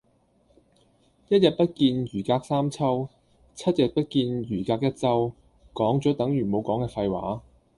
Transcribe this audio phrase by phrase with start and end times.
[1.27, 3.07] 一日不見如隔三秋，
[3.53, 5.31] 七日不見如隔一周，
[5.75, 7.43] 講咗等如冇講嘅廢話